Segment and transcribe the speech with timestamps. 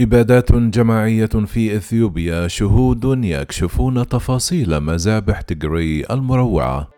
[0.00, 6.97] إبادات جماعية في إثيوبيا شهود يكشفون تفاصيل مذابح تجري المروعة.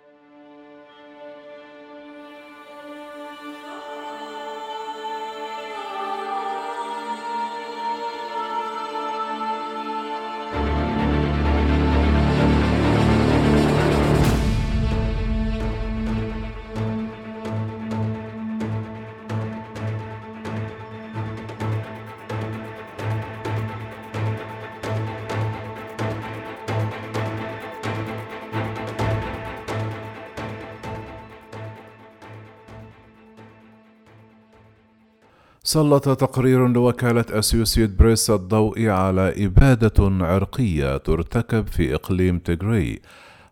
[35.70, 43.00] سلط تقرير لوكالة أسوسيت بريس الضوء على إبادة عرقية ترتكب في إقليم تيغري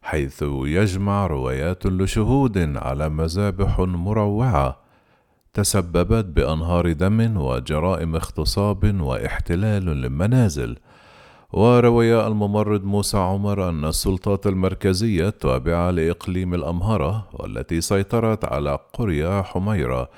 [0.02, 4.78] حيث يجمع روايات لشهود على مذابح مروعة.
[5.54, 10.77] تسببت بأنهار دم وجرائم اغتصاب واحتلال للمنازل.
[11.52, 20.08] وروي الممرض موسى عمر أن السلطات المركزية التابعة لإقليم الأمهرة والتي سيطرت على قرية حميرة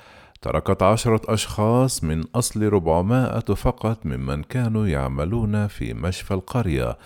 [0.41, 6.97] تركت عشرة أشخاص من أصل ربعمائة فقط ممن كانوا يعملون في مشفى القرية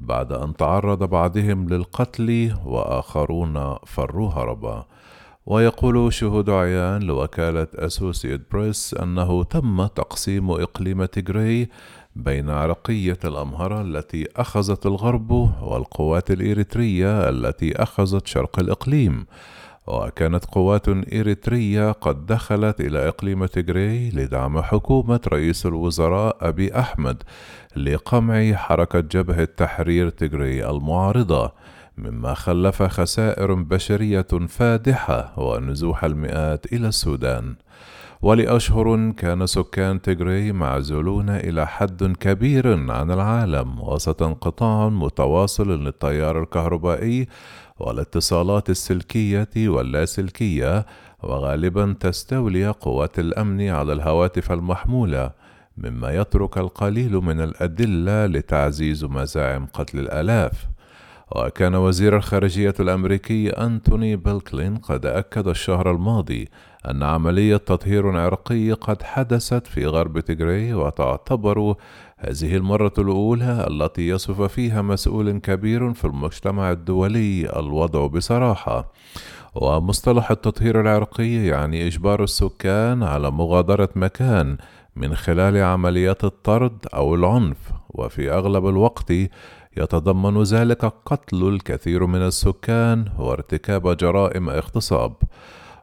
[0.00, 4.86] بعد أن تعرض بعضهم للقتل وآخرون فروا هربا
[5.46, 11.68] ويقول شهود عيان لوكالة أسوسيت بريس أنه تم تقسيم إقليم تيغري
[12.16, 15.30] بين عرقية الأمهرة التي أخذت الغرب
[15.62, 19.26] والقوات الإريترية التي أخذت شرق الإقليم.
[19.86, 27.22] وكانت قوات إريترية قد دخلت إلى إقليم تيغري لدعم حكومة رئيس الوزراء أبي أحمد
[27.76, 31.52] لقمع حركة جبهة تحرير تيغري المعارضة
[31.98, 37.54] مما خلف خسائر بشرية فادحة ونزوح المئات إلى السودان.
[38.22, 47.28] ولأشهر كان سكان تيغري معزولون إلى حد كبير عن العالم وسط انقطاع متواصل للتيار الكهربائي
[47.78, 50.86] والاتصالات السلكية واللاسلكية
[51.22, 55.30] وغالبا تستولي قوات الأمن على الهواتف المحمولة
[55.78, 60.66] مما يترك القليل من الأدلة لتعزيز مزاعم قتل الآلاف.
[61.36, 66.48] وكان وزير الخارجية الأمريكي أنتوني بيلكلين قد أكد الشهر الماضي
[66.90, 71.74] أن عملية تطهير عرقي قد حدثت في غرب تيغري وتعتبر
[72.16, 78.92] هذه المرة الأولى التي يصف فيها مسؤول كبير في المجتمع الدولي الوضع بصراحة.
[79.54, 84.56] ومصطلح التطهير العرقي يعني إجبار السكان على مغادرة مكان
[84.96, 87.58] من خلال عمليات الطرد أو العنف
[87.90, 89.12] وفي أغلب الوقت
[89.76, 95.14] يتضمن ذلك قتل الكثير من السكان وارتكاب جرائم اغتصاب.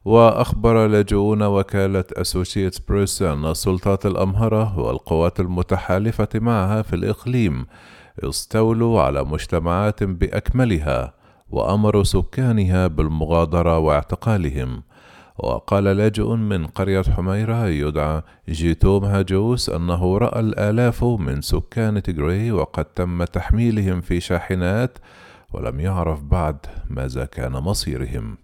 [0.06, 7.66] وأخبر لاجئون وكالة أسوشيتس بريس أن السلطات الأمهرة والقوات المتحالفة معها في الإقليم
[8.24, 11.14] استولوا على مجتمعات بأكملها
[11.50, 14.84] وأمروا سكانها بالمغادرة واعتقالهم.
[15.44, 22.86] وقال لاجئ من قرية حميرة يدعى جيتوم هاجوس أنه رأى الآلاف من سكان تيغري وقد
[22.86, 24.98] تم تحميلهم في شاحنات
[25.54, 26.58] ولم يعرف بعد
[26.90, 28.38] ماذا كان مصيرهم.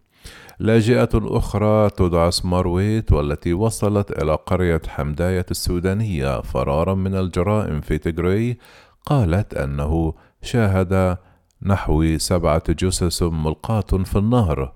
[0.60, 8.58] لاجئة أخرى تدعى سمارويت والتي وصلت إلى قرية حمداية السودانية فرارا من الجرائم في تيغري
[9.06, 11.18] قالت أنه شاهد
[11.62, 14.74] نحو سبعة جثث ملقاة في النهر.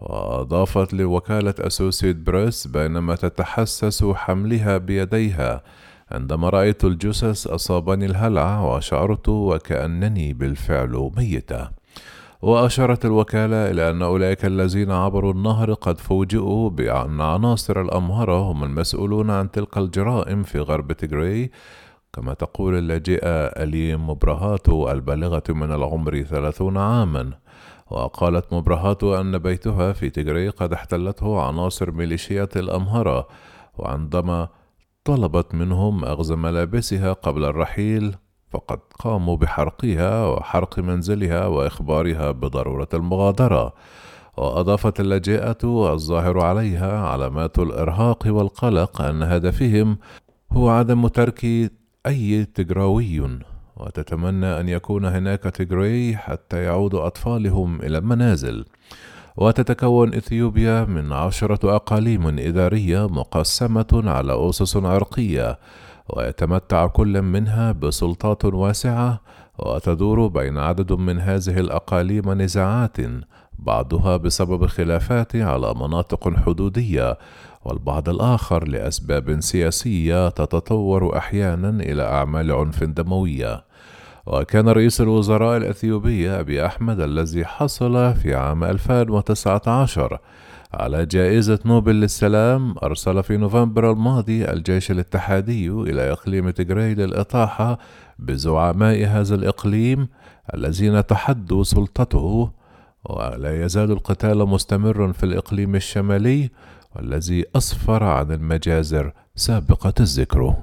[0.00, 5.62] وأضافت لوكالة أسوسيت بريس بينما تتحسس حملها بيديها
[6.10, 11.68] عندما رأيت الجثث أصابني الهلع وشعرت وكأنني بالفعل ميتة.
[12.42, 19.30] وأشارت الوكالة إلى أن أولئك الذين عبروا النهر قد فوجئوا بأن عناصر الأمهرة هم المسؤولون
[19.30, 21.50] عن تلك الجرائم في غرب تيغري.
[22.12, 27.30] كما تقول اللاجئة أليم مبرهاتو البالغة من العمر ثلاثون عاما.
[27.90, 33.28] وقالت مبرهاتو أن بيتها في تيغري قد احتلته عناصر ميليشيات الأمهرة
[33.78, 34.48] وعندما
[35.04, 38.14] طلبت منهم أخذ ملابسها قبل الرحيل
[38.50, 43.72] فقد قاموا بحرقها وحرق منزلها وإخبارها بضرورة المغادره
[44.36, 49.98] وأضافت اللاجئه الظاهر عليها علامات الإرهاق والقلق أن هدفهم
[50.52, 51.70] هو عدم ترك
[52.06, 53.40] أي تجراوي.
[53.80, 58.64] وتتمنى أن يكون هناك تجري حتى يعود أطفالهم إلى المنازل.
[59.36, 65.58] وتتكون إثيوبيا من عشرة أقاليم إدارية مقسمة على أسس عرقية
[66.08, 69.20] ويتمتع كل منها بسلطات واسعة
[69.58, 72.96] وتدور بين عدد من هذه الأقاليم نزاعات
[73.60, 77.18] بعضها بسبب الخلافات على مناطق حدودية
[77.64, 83.64] والبعض الآخر لأسباب سياسية تتطور أحيانا إلى أعمال عنف دموية.
[84.26, 90.18] وكان رئيس الوزراء الأثيوبي أبي أحمد الذي حصل في عام 2019
[90.74, 97.78] على جائزة نوبل للسلام أرسل في نوفمبر الماضي الجيش الاتحادي إلى إقليم تجري للإطاحة
[98.18, 100.08] بزعماء هذا الإقليم
[100.54, 102.50] الذين تحدوا سلطته
[103.04, 106.50] ولا يزال القتال مستمر في الإقليم الشمالي
[106.96, 110.56] والذي أسفر عن المجازر سابقة الذكر.